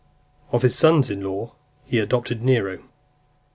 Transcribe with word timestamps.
Of 0.51 0.63
his 0.63 0.79
(321) 0.79 1.03
sons 1.03 1.11
in 1.19 1.23
law, 1.23 1.53
he 1.85 1.99
adopted 1.99 2.41
Nero. 2.41 2.79